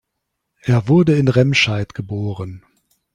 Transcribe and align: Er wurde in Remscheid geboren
Er 0.61 0.87
wurde 0.87 1.15
in 1.15 1.27
Remscheid 1.27 1.93
geboren 1.93 2.65